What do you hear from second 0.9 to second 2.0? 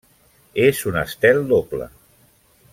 un estel doble.